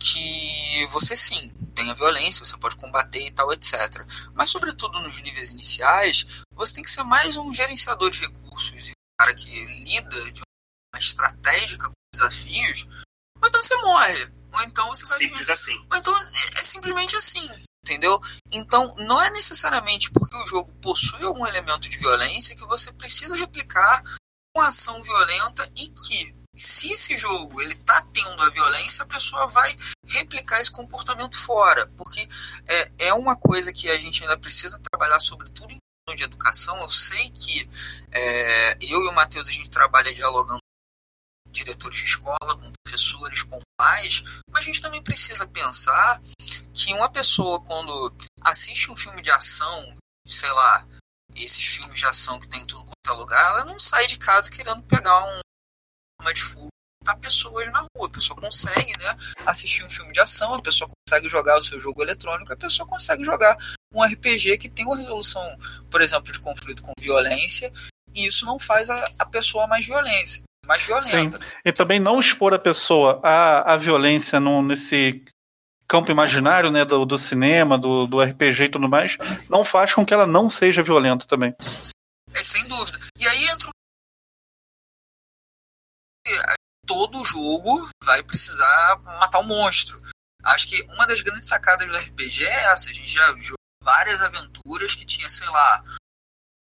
[0.00, 4.04] que você sim tem a violência, você pode combater e tal, etc.
[4.34, 8.90] Mas, sobretudo nos níveis iniciais, você tem que ser mais um gerenciador de recursos e
[8.90, 12.86] um cara que lida de uma estratégica com desafios,
[13.40, 14.32] ou então você morre.
[14.52, 15.18] Ou então você vai.
[15.18, 15.76] Simples assim.
[15.90, 17.48] Ou então é, é simplesmente assim.
[17.84, 18.20] Entendeu?
[18.52, 23.36] Então, não é necessariamente porque o jogo possui algum elemento de violência que você precisa
[23.36, 24.02] replicar
[24.54, 29.46] uma ação violenta e que, se esse jogo ele tá tendo a violência, a pessoa
[29.48, 29.74] vai
[30.06, 31.86] replicar esse comportamento fora.
[31.96, 32.28] Porque
[32.66, 35.78] é, é uma coisa que a gente ainda precisa trabalhar, sobretudo em
[36.14, 36.76] de educação.
[36.80, 37.68] Eu sei que
[38.10, 40.60] é, eu e o Matheus a gente trabalha dialogando
[41.50, 46.20] diretores de escola, com professores, com pais, mas a gente também precisa pensar
[46.72, 49.96] que uma pessoa, quando assiste um filme de ação,
[50.26, 50.86] sei lá,
[51.34, 54.50] esses filmes de ação que tem tudo quanto é lugar, ela não sai de casa
[54.50, 55.40] querendo pegar um,
[56.20, 56.68] uma de fuga
[57.04, 58.06] tá pessoas na rua.
[58.06, 61.80] A pessoa consegue né, assistir um filme de ação, a pessoa consegue jogar o seu
[61.80, 63.56] jogo eletrônico, a pessoa consegue jogar
[63.92, 65.42] um RPG que tem uma resolução,
[65.90, 67.72] por exemplo, de conflito com violência,
[68.14, 71.38] e isso não faz a, a pessoa mais violência mais violenta.
[71.38, 71.44] Sim.
[71.64, 75.24] E também não expor a pessoa à, à violência no, nesse
[75.88, 80.06] campo imaginário né, do, do cinema, do, do RPG e tudo mais, não faz com
[80.06, 81.52] que ela não seja violenta também.
[86.90, 90.02] Todo jogo vai precisar matar um monstro.
[90.42, 92.90] Acho que uma das grandes sacadas do RPG é essa.
[92.90, 95.84] A gente já jogou várias aventuras que tinha, sei lá,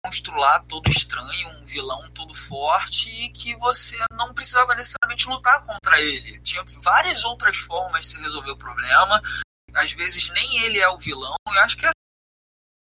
[0.06, 5.64] monstro lá todo estranho, um vilão todo forte e que você não precisava necessariamente lutar
[5.64, 6.42] contra ele.
[6.42, 9.22] Tinha várias outras formas de se resolver o problema.
[9.74, 11.92] Às vezes nem ele é o vilão, eu acho que é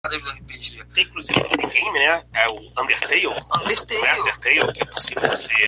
[0.07, 0.85] do RPG.
[0.93, 2.25] Tem inclusive aquele game, né?
[2.31, 3.27] É o Undertale.
[3.27, 4.05] Undertale.
[4.05, 5.65] É Undertale, que é possível você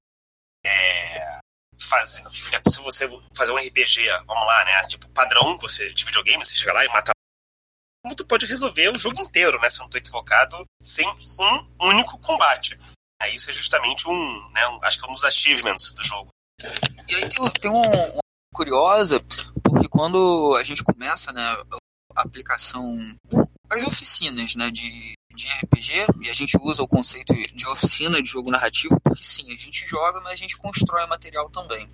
[1.87, 2.23] fazer.
[2.51, 4.81] É possível você fazer um RPG, vamos lá, né?
[4.87, 7.11] Tipo, padrão você, de videogame, você chega lá e mata
[8.03, 9.69] como pode resolver o jogo inteiro, né?
[9.69, 12.79] Se eu não estou equivocado, sem um único combate.
[13.21, 16.29] Aí isso é justamente um, né, um, acho que é um dos achievements do jogo.
[17.09, 18.21] E aí tem, tem um, uma
[18.53, 19.19] curiosa,
[19.63, 21.57] porque quando a gente começa, né,
[22.15, 22.97] a aplicação,
[23.69, 28.29] as oficinas, né, de, de RPG, e a gente usa o conceito de oficina de
[28.29, 31.89] jogo narrativo, porque sim, a gente joga, mas a gente constrói material também.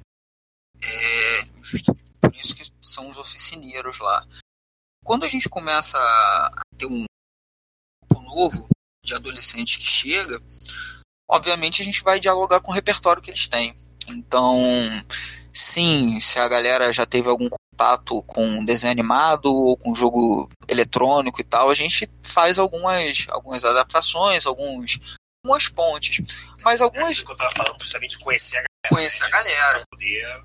[0.82, 4.26] É justo por isso que são os oficineiros lá.
[5.04, 7.04] Quando a gente começa a ter um
[8.10, 8.68] grupo novo
[9.04, 10.42] de adolescentes que chega,
[11.30, 13.76] obviamente a gente vai dialogar com o repertório que eles têm.
[14.08, 14.62] Então,
[15.54, 21.40] sim, se a galera já teve algum contato com desenho animado ou com jogo eletrônico
[21.40, 25.00] e tal, a gente faz algumas, algumas adaptações, alguns,
[25.46, 26.22] algumas pontes.
[26.64, 27.20] Mas algumas.
[27.20, 28.90] É que eu tava falando justamente conhecer a galera.
[28.90, 29.84] Conhecer a galera.
[29.92, 30.44] Poder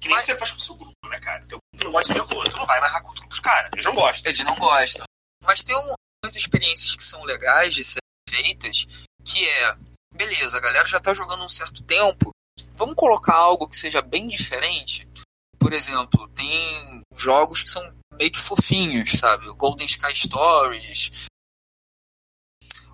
[0.00, 0.24] que nem Mas...
[0.24, 1.44] você faz com o seu grupo, né, cara?
[1.46, 3.70] Teu grupo não gosta de terror, tu não vai narrar contra os caras.
[3.72, 4.30] Eles não gostam.
[4.30, 5.04] Eles não gostam.
[5.42, 8.86] Mas tem umas experiências que são legais de serem feitas,
[9.24, 9.76] que é,
[10.14, 12.30] beleza, a galera já tá jogando um certo tempo,
[12.76, 15.08] vamos colocar algo que seja bem diferente?
[15.58, 17.82] Por exemplo, tem jogos que são
[18.14, 19.48] meio que fofinhos, sabe?
[19.48, 21.10] O Golden Sky Stories.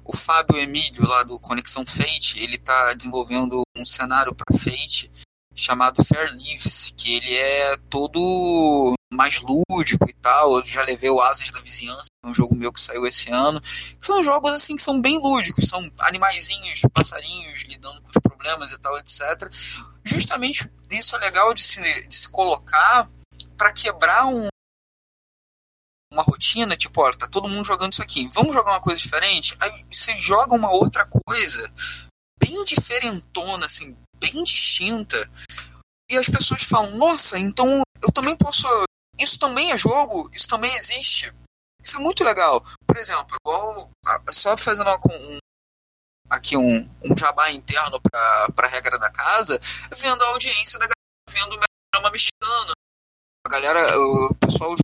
[0.05, 5.11] O Fábio Emílio, lá do Conexão Fate, ele tá desenvolvendo um cenário para Fate
[5.55, 10.59] chamado Fair Leaves, que ele é todo mais lúdico e tal.
[10.59, 13.61] Eu já levei o Asas da Vizinhança, um jogo meu que saiu esse ano.
[14.01, 18.79] São jogos assim que são bem lúdicos, são animaizinhos, passarinhos lidando com os problemas e
[18.79, 19.51] tal, etc.
[20.05, 23.09] Justamente isso é legal de se, de se colocar
[23.57, 24.49] para quebrar um
[26.13, 29.57] uma rotina, tipo, olha, tá todo mundo jogando isso aqui, vamos jogar uma coisa diferente?
[29.59, 31.73] Aí você joga uma outra coisa
[32.39, 35.19] bem diferentona, assim, bem distinta,
[36.11, 38.67] e as pessoas falam, nossa, então eu também posso.
[39.19, 41.33] Isso também é jogo, isso também existe.
[41.85, 42.65] Isso é muito legal.
[42.87, 43.91] Por exemplo, igual,
[44.33, 45.39] só fazendo um,
[46.31, 49.61] aqui um, um jabá interno para a regra da casa,
[49.95, 50.95] vendo a audiência da galera
[51.29, 51.61] vendo o
[51.93, 52.73] programa mexicano.
[53.47, 54.75] A galera, o pessoal,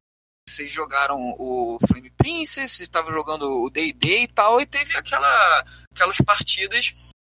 [0.48, 6.18] vocês jogaram o Flame Princess, estava jogando o D&D e tal, e teve aquela, aquelas
[6.18, 6.92] partidas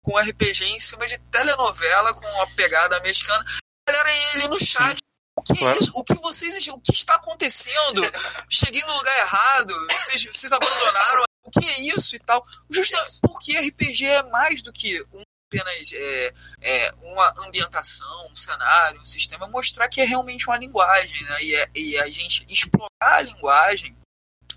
[0.04, 3.44] com RPG em cima de telenovela com a pegada mexicana.
[3.88, 5.01] A galera ele no chat
[5.50, 5.92] o que é isso?
[5.94, 6.68] O que vocês.
[6.68, 8.02] O que está acontecendo?
[8.48, 11.24] Cheguei no lugar errado, vocês, vocês abandonaram.
[11.44, 12.44] O que é isso e tal?
[12.70, 19.00] Justamente porque RPG é mais do que um, apenas é, é, uma ambientação, um cenário,
[19.00, 21.42] um sistema, mostrar que é realmente uma linguagem, né?
[21.42, 23.96] E, é, e a gente explorar a linguagem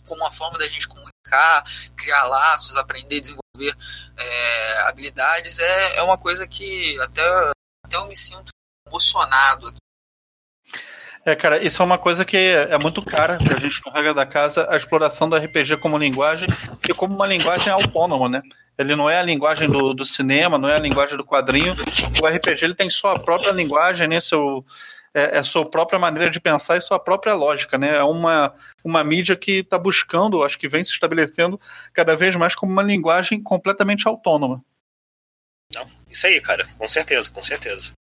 [0.08, 1.63] como uma forma da gente comunicar,
[1.98, 3.76] criar laços, aprender, desenvolver
[4.15, 7.24] é, habilidades, é, é uma coisa que até,
[7.84, 8.50] até eu me sinto
[8.88, 9.80] emocionado aqui
[11.25, 14.25] é, cara, isso é uma coisa que é muito cara pra gente no Regra da
[14.25, 16.47] Casa, a exploração do RPG como linguagem
[16.88, 18.43] e como uma linguagem autônoma, né?
[18.77, 21.75] Ele não é a linguagem do, do cinema, não é a linguagem do quadrinho.
[22.21, 24.19] O RPG ele tem sua própria linguagem, né?
[24.19, 24.63] Seu,
[25.15, 27.95] é, é sua própria maneira de pensar e sua própria lógica, né?
[27.95, 31.59] É uma, uma mídia que está buscando, acho que vem se estabelecendo
[31.91, 34.63] cada vez mais como uma linguagem completamente autônoma.
[35.73, 37.93] Não, isso aí, cara, com certeza, com certeza.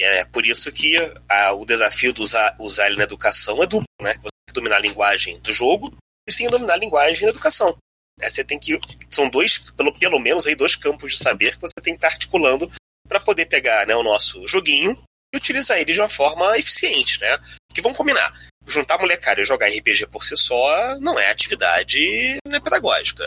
[0.00, 0.96] É por isso que
[1.28, 4.14] a, o desafio de usar, usar ele na educação é duplo, né?
[4.14, 5.96] Você tem que dominar a linguagem do jogo
[6.28, 7.76] e sim dominar a linguagem da educação.
[8.20, 8.78] É, você tem que.
[9.10, 12.08] São dois, pelo, pelo menos aí, dois campos de saber que você tem que estar
[12.08, 12.70] articulando
[13.08, 15.00] para poder pegar né, o nosso joguinho
[15.32, 17.38] e utilizar ele de uma forma eficiente, né?
[17.68, 18.32] Porque vamos combinar.
[18.66, 23.26] Juntar molecada e jogar RPG por si só não é atividade né, pedagógica.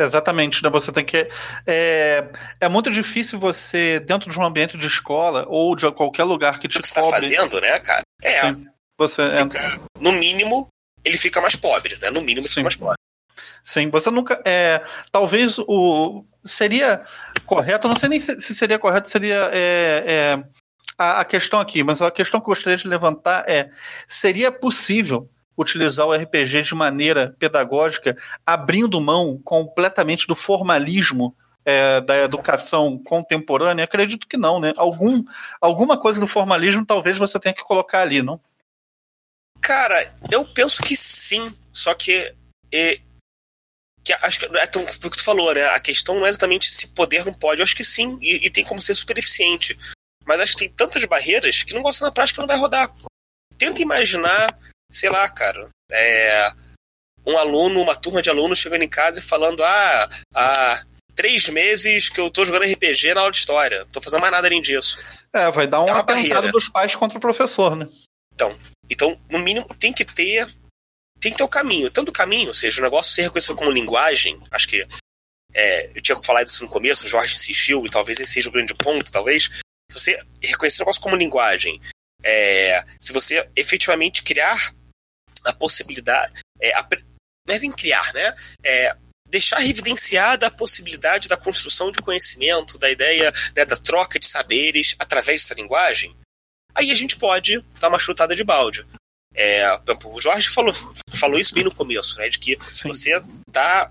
[0.00, 0.70] Exatamente, né?
[0.70, 1.28] Você tem que.
[1.66, 2.24] É,
[2.58, 6.66] é muito difícil você, dentro de um ambiente de escola ou de qualquer lugar que
[6.66, 8.02] te o que está fazendo, né, cara?
[8.22, 8.50] É.
[8.50, 8.66] Sim,
[8.98, 10.68] você fica, No mínimo,
[11.04, 12.10] ele fica mais pobre, né?
[12.10, 12.96] No mínimo, ele fica mais pobre.
[13.62, 14.40] Sim, você nunca.
[14.44, 14.82] É,
[15.12, 16.24] talvez o.
[16.42, 17.04] Seria
[17.44, 19.50] correto, não sei nem se, se seria correto, seria.
[19.52, 20.44] É, é,
[20.96, 23.70] a, a questão aqui, mas a questão que eu gostaria de levantar é:
[24.08, 32.18] seria possível utilizar o RPG de maneira pedagógica, abrindo mão completamente do formalismo é, da
[32.18, 33.84] educação contemporânea?
[33.84, 34.72] Acredito que não, né?
[34.76, 35.22] Algum,
[35.60, 38.40] alguma coisa do formalismo talvez você tenha que colocar ali, não?
[39.60, 42.34] Cara, eu penso que sim, só que.
[42.72, 43.00] É,
[44.02, 45.66] que acho que é tão, o que tu falou, né?
[45.66, 47.60] A questão não é exatamente se poder não pode.
[47.60, 49.78] Eu acho que sim, e, e tem como ser super eficiente.
[50.24, 52.90] Mas acho que tem tantas barreiras que não gosta na prática não vai rodar.
[53.58, 54.58] Tenta imaginar
[54.90, 56.52] sei lá, cara, é,
[57.26, 62.08] um aluno, uma turma de alunos chegando em casa e falando: ah, há três meses
[62.08, 64.60] que eu tô jogando RPG na aula de história, não tô fazendo mais nada além
[64.60, 64.98] disso.
[65.32, 67.86] É, vai dar um é atentado dos pais contra o professor, né?
[68.34, 68.56] Então,
[68.88, 70.46] então, no mínimo, tem que ter.
[71.20, 71.90] Tem que ter o caminho.
[71.90, 74.86] Tanto o caminho, ou seja, o negócio ser reconhecido como linguagem, acho que.
[75.52, 78.52] É, eu tinha falado isso no começo, o Jorge insistiu, e talvez esse seja o
[78.52, 79.50] grande ponto, talvez.
[79.90, 81.80] Se você reconhecer o negócio como linguagem,
[82.22, 84.72] é, se você efetivamente criar
[85.44, 86.40] a possibilidade.
[86.60, 86.86] É, a,
[87.76, 88.34] criar, né?
[88.62, 94.26] É, deixar evidenciada a possibilidade da construção de conhecimento, da ideia né, da troca de
[94.26, 96.14] saberes através dessa linguagem,
[96.74, 98.86] aí a gente pode dar uma chutada de balde.
[99.34, 99.64] É,
[100.04, 100.74] o Jorge falou,
[101.08, 102.88] falou isso bem no começo, né, de que Sim.
[102.88, 103.90] você está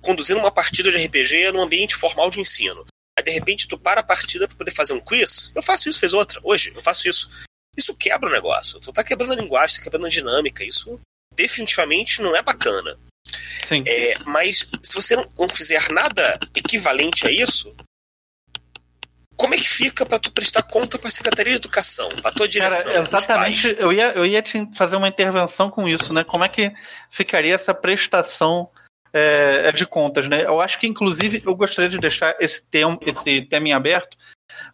[0.00, 2.84] conduzindo uma partida de RPG num ambiente formal de ensino.
[3.18, 5.50] Aí, de repente, tu para a partida para poder fazer um quiz.
[5.54, 6.38] Eu faço isso, fez outra.
[6.44, 7.30] Hoje, eu faço isso.
[7.76, 8.80] Isso quebra o negócio.
[8.80, 10.64] Tu tá quebrando a linguagem, tá quebrando a dinâmica.
[10.64, 11.00] Isso
[11.34, 12.98] definitivamente não é bacana.
[13.66, 13.82] Sim.
[13.86, 17.74] É, mas se você não, não fizer nada equivalente a isso,
[19.36, 22.48] como é que fica para tu prestar conta para a Secretaria de Educação, para tua
[22.48, 22.92] direção?
[22.92, 23.76] Cara, exatamente.
[23.78, 26.24] Eu ia, eu ia te fazer uma intervenção com isso, né?
[26.24, 26.72] Como é que
[27.10, 28.70] ficaria essa prestação
[29.12, 30.46] é, de contas, né?
[30.46, 34.16] Eu acho que, inclusive, eu gostaria de deixar esse tema, esse tema em aberto,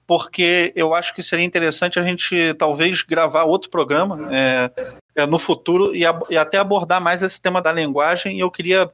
[0.07, 4.70] porque eu acho que seria interessante a gente talvez gravar outro programa é,
[5.14, 8.37] é, no futuro e, e, até abordar mais esse tema da linguagem.
[8.37, 8.91] E eu queria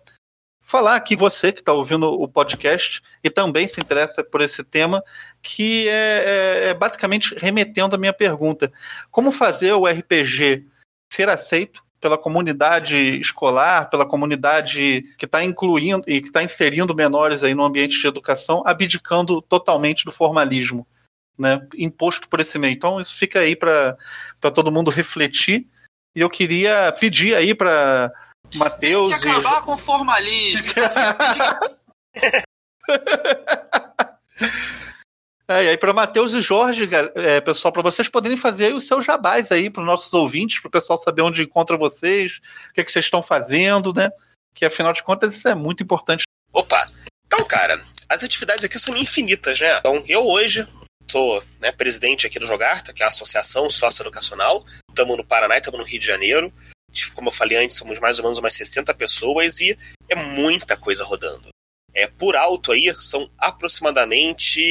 [0.62, 5.03] falar aqui, você que está ouvindo o podcast e também se interessa por esse tema,
[5.43, 8.70] que é, é, é basicamente remetendo a minha pergunta:
[9.11, 10.66] como fazer o RPG
[11.11, 17.42] ser aceito pela comunidade escolar, pela comunidade que está incluindo e que está inserindo menores
[17.42, 20.86] aí no ambiente de educação, abdicando totalmente do formalismo,
[21.36, 22.72] né, imposto por esse meio.
[22.72, 23.96] Então isso fica aí para
[24.55, 25.66] todo mundo refletir
[26.14, 28.12] E eu queria pedir aí para
[28.55, 29.11] Matheus.
[29.11, 29.64] Tem que acabar e...
[29.64, 30.68] com o formalismo.
[35.51, 39.05] É, e aí para Matheus e Jorge, é, pessoal, para vocês poderem fazer os seus
[39.05, 42.38] jabás aí para os nossos ouvintes, para o pessoal saber onde encontra vocês,
[42.68, 44.11] o que, é que vocês estão fazendo, né?
[44.55, 46.24] Que afinal de contas isso é muito importante.
[46.53, 46.90] Opa!
[47.26, 49.78] Então, cara, as atividades aqui são infinitas, né?
[49.78, 50.66] Então, eu hoje
[51.11, 54.62] sou né, presidente aqui do Jogarta, que é a Associação Socioeducacional.
[54.90, 56.53] Estamos no Paraná e estamos no Rio de Janeiro.
[57.14, 59.78] Como eu falei antes, somos mais ou menos umas 60 pessoas e
[60.09, 61.49] é muita coisa rodando.
[61.99, 64.62] É, por alto aí, são aproximadamente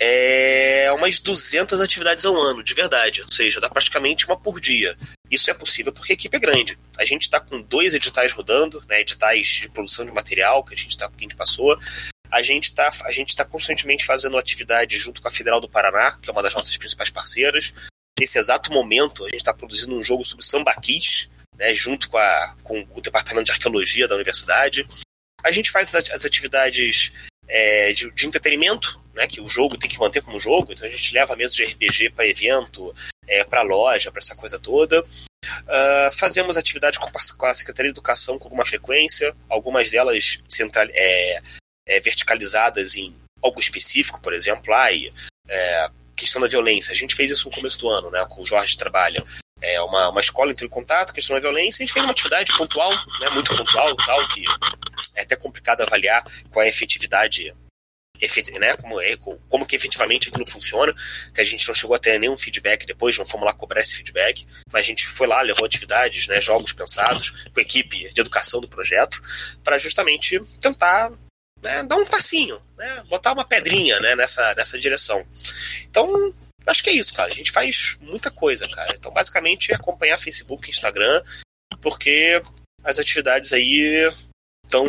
[0.00, 3.20] é, umas 200 atividades ao ano, de verdade.
[3.20, 4.96] Ou seja, dá praticamente uma por dia.
[5.30, 6.78] Isso é possível porque a equipe é grande.
[6.96, 10.76] A gente está com dois editais rodando, né, editais de produção de material que a
[10.76, 11.76] gente, tá, que a gente passou.
[12.30, 12.90] A gente está
[13.36, 16.74] tá constantemente fazendo atividade junto com a Federal do Paraná, que é uma das nossas
[16.78, 17.74] principais parceiras.
[18.18, 22.54] Nesse exato momento, a gente está produzindo um jogo sobre sambaquis, né, junto com, a,
[22.62, 24.86] com o Departamento de Arqueologia da Universidade.
[25.42, 27.12] A gente faz as atividades
[27.48, 30.90] é, de, de, entretenimento, né, que o jogo tem que manter como jogo, então a
[30.90, 32.94] gente leva a mesa de RPG para evento,
[33.26, 35.02] é, para loja, para essa coisa toda.
[35.02, 40.86] Uh, fazemos atividade com, com, a Secretaria de Educação com alguma frequência, algumas delas central,
[40.90, 41.40] é,
[41.86, 45.10] é, verticalizadas em algo específico, por exemplo, ai,
[45.48, 46.92] é, questão da violência.
[46.92, 49.24] A gente fez isso no começo do ano, né, com o Jorge Trabalha
[49.60, 52.56] é, uma, uma escola entrou em contato, questionou a violência, a gente fez uma atividade
[52.56, 52.90] pontual,
[53.20, 54.44] né, muito pontual tal, que
[55.16, 57.52] é até complicado avaliar qual é a efetividade
[58.20, 60.92] efet, né, como, é, como que efetivamente aquilo funciona,
[61.32, 63.96] que a gente não chegou a ter nenhum feedback depois, não fomos lá cobrar esse
[63.96, 68.20] feedback, mas a gente foi lá, levou atividades, né, jogos pensados com a equipe de
[68.20, 69.20] educação do projeto,
[69.62, 71.12] para justamente tentar
[71.62, 75.26] né, dar um passinho, né, botar uma pedrinha né, nessa, nessa direção.
[75.84, 76.32] Então,
[76.68, 77.30] Acho que é isso, cara.
[77.30, 78.94] A gente faz muita coisa, cara.
[78.94, 81.22] Então, basicamente, acompanhar Facebook, Instagram,
[81.80, 82.42] porque
[82.84, 84.10] as atividades aí
[84.64, 84.86] estão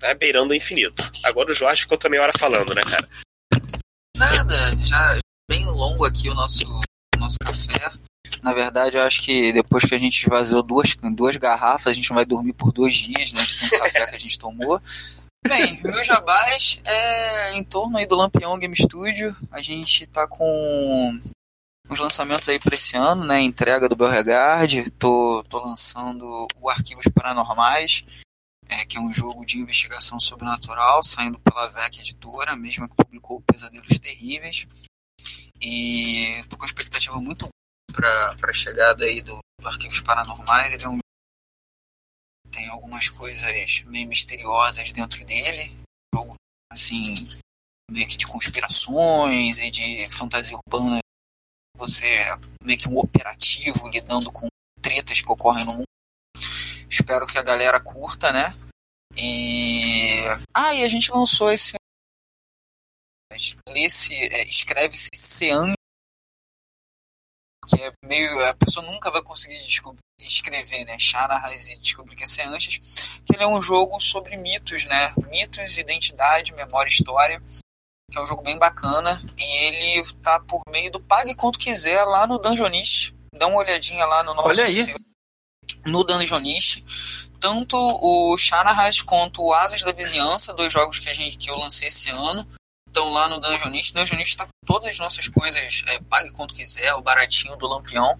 [0.00, 1.10] né, beirando o infinito.
[1.22, 3.08] Agora o Jorge ficou também hora falando, né, cara?
[4.16, 4.54] Nada,
[4.84, 5.18] já
[5.48, 7.92] bem longo aqui o nosso, o nosso café.
[8.42, 12.10] Na verdade, eu acho que depois que a gente esvaziou duas, duas garrafas, a gente
[12.10, 13.40] não vai dormir por dois dias, né?
[13.40, 14.82] De tanto café que a gente tomou.
[15.46, 19.36] Bem, meu jabás é em torno aí do Lampião Game Studio.
[19.50, 21.20] A gente tá com
[21.88, 23.40] os lançamentos aí para esse ano, né?
[23.40, 24.90] Entrega do Belregard.
[24.92, 28.04] Tô, tô lançando o Arquivos Paranormais,
[28.68, 33.42] é, que é um jogo de investigação sobrenatural, saindo pela VEC Editora, mesma que publicou
[33.42, 34.66] Pesadelos Terríveis.
[35.60, 37.48] E tô com expectativa muito
[37.92, 40.72] para a chegada aí do, do Arquivos Paranormais.
[40.72, 41.01] Ele é um
[42.52, 45.76] tem algumas coisas meio misteriosas dentro dele.
[46.14, 46.34] Jogo,
[46.70, 47.26] assim,
[47.90, 51.00] meio que de conspirações e de fantasia urbana.
[51.76, 54.46] Você é meio que um operativo lidando com
[54.80, 55.86] tretas que ocorrem no mundo.
[56.88, 58.54] Espero que a galera curta, né?
[59.16, 60.20] E.
[60.54, 61.72] Ah, e a gente lançou esse.
[63.68, 65.72] Lê-se, é, escreve-se Sean
[67.74, 68.44] que é meio.
[68.46, 70.98] a pessoa nunca vai conseguir descobrir, escrever, né?
[70.98, 72.78] Shannahas e descobrir que é Seanchas,
[73.24, 75.14] que ele é um jogo sobre mitos, né?
[75.30, 77.42] Mitos, identidade, memória, história.
[78.10, 79.22] Que é um jogo bem bacana.
[79.38, 83.14] E ele tá por meio do Pague Quanto Quiser lá no Dungeonist.
[83.34, 84.94] Dá uma olhadinha lá no nosso Olha aí.
[85.86, 86.84] no Dungeonist.
[87.40, 91.56] Tanto o Shannahas quanto o Asas da Vizinhança, dois jogos que, a gente, que eu
[91.56, 92.46] lancei esse ano,
[92.92, 93.94] estão lá no Dungeonist.
[93.94, 98.18] Dungeonist está com todas as nossas coisas, é, pague quanto quiser, o baratinho do Lampião.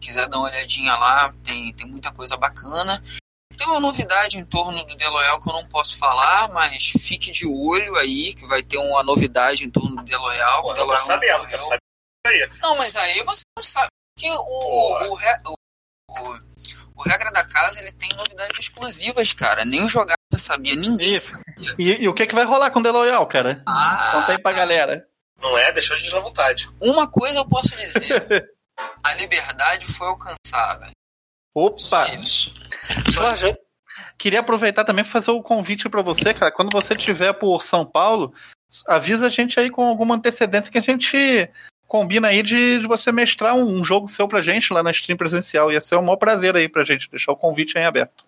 [0.00, 3.02] Quiser dar uma olhadinha lá, tem, tem muita coisa bacana.
[3.56, 7.46] Tem uma novidade em torno do Deloyal que eu não posso falar, mas fique de
[7.46, 10.62] olho aí, que vai ter uma novidade em torno do Deloyal.
[10.62, 11.78] Pô, Deloyal, eu tô sabendo, quero saber
[12.26, 12.50] aí.
[12.62, 13.88] Não, mas aí você não sabe.
[14.16, 15.54] Que o, o, o,
[16.10, 16.40] o,
[16.96, 19.64] o Regra da Casa ele tem novidades exclusivas, cara.
[19.64, 21.30] Nem o jogar sabia, ninguém Isso.
[21.30, 21.74] sabia.
[21.78, 23.62] E, e, o que, que vai rolar com o The Loyal, cara?
[23.66, 25.06] Ah, Conta aí pra galera.
[25.40, 25.72] Não é?
[25.72, 26.68] Deixou a gente à vontade.
[26.80, 28.50] Uma coisa eu posso dizer.
[29.02, 30.90] a liberdade foi alcançada.
[31.54, 31.78] Opa!
[31.78, 32.54] Só isso.
[33.12, 33.56] Só isso.
[34.16, 36.50] Queria aproveitar também para fazer o um convite para você, cara.
[36.50, 38.34] Quando você estiver por São Paulo,
[38.86, 41.48] avisa a gente aí com alguma antecedência que a gente
[41.86, 45.16] combina aí de, de você mestrar um, um, jogo seu pra gente lá na stream
[45.16, 45.72] presencial.
[45.72, 48.24] Ia ser um maior prazer aí pra gente deixar o convite aí aberto.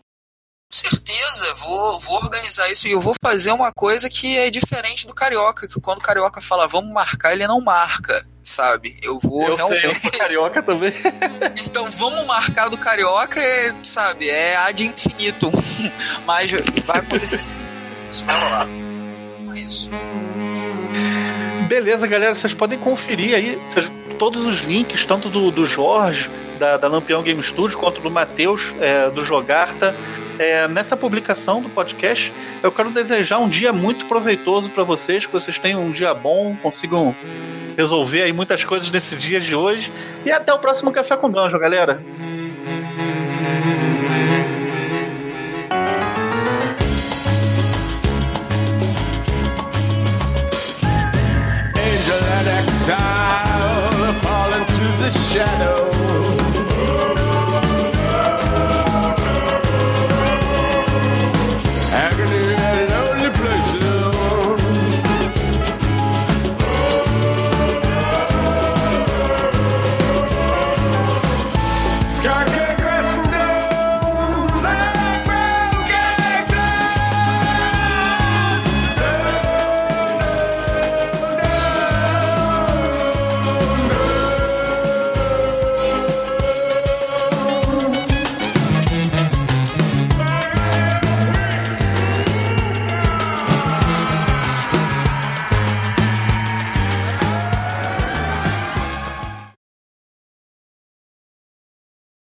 [0.73, 1.00] Com
[1.55, 5.67] vou, vou organizar isso e eu vou fazer uma coisa que é diferente do Carioca,
[5.67, 8.97] que quando o Carioca fala vamos marcar, ele não marca, sabe?
[9.03, 9.81] Eu vou eu realmente.
[9.81, 10.93] Sei, eu sou carioca também.
[11.67, 14.29] então vamos marcar do Carioca, é, sabe?
[14.29, 15.51] É ad infinito.
[16.27, 16.51] Mas
[16.85, 17.63] vai acontecer sim.
[18.11, 18.69] Isso vai rolar.
[19.55, 19.91] É isso.
[21.69, 23.57] Beleza, galera, vocês podem conferir aí.
[23.67, 23.91] Vocês
[24.21, 28.75] todos os links, tanto do, do Jorge, da, da Lampião Game Studio, quanto do Matheus,
[28.79, 29.97] é, do Jogarta,
[30.39, 32.31] é, nessa publicação do podcast.
[32.63, 36.55] Eu quero desejar um dia muito proveitoso para vocês, que vocês tenham um dia bom,
[36.63, 37.17] consigam
[37.79, 39.91] resolver aí muitas coisas nesse dia de hoje.
[40.23, 42.03] E até o próximo Café com Danjo, galera!
[52.91, 53.20] the
[55.11, 55.90] shadow.